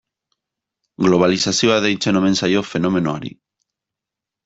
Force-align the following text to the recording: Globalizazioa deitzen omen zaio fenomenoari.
Globalizazioa 1.09 1.77
deitzen 1.85 2.19
omen 2.23 2.41
zaio 2.43 2.67
fenomenoari. 2.73 3.35